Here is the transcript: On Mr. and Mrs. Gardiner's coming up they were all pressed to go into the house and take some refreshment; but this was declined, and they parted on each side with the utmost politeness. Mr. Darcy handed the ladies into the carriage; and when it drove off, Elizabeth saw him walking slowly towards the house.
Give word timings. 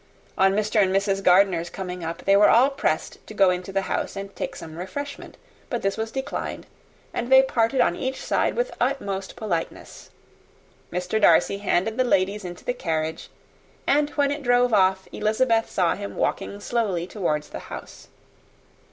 On 0.35 0.53
Mr. 0.53 0.81
and 0.81 0.91
Mrs. 0.91 1.21
Gardiner's 1.23 1.69
coming 1.69 2.03
up 2.03 2.25
they 2.25 2.35
were 2.35 2.49
all 2.49 2.71
pressed 2.71 3.19
to 3.27 3.35
go 3.35 3.51
into 3.51 3.71
the 3.71 3.83
house 3.83 4.15
and 4.15 4.35
take 4.35 4.55
some 4.55 4.75
refreshment; 4.75 5.37
but 5.69 5.83
this 5.83 5.95
was 5.95 6.09
declined, 6.11 6.65
and 7.13 7.31
they 7.31 7.43
parted 7.43 7.81
on 7.81 7.95
each 7.95 8.19
side 8.19 8.55
with 8.55 8.69
the 8.69 8.77
utmost 8.81 9.35
politeness. 9.35 10.09
Mr. 10.91 11.21
Darcy 11.21 11.59
handed 11.59 11.97
the 11.99 12.03
ladies 12.03 12.43
into 12.43 12.65
the 12.65 12.73
carriage; 12.73 13.29
and 13.85 14.09
when 14.17 14.31
it 14.31 14.41
drove 14.41 14.73
off, 14.73 15.07
Elizabeth 15.11 15.69
saw 15.69 15.93
him 15.93 16.15
walking 16.15 16.59
slowly 16.59 17.05
towards 17.05 17.49
the 17.49 17.59
house. 17.69 18.07